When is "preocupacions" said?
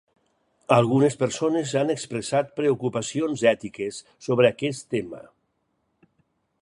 2.61-3.45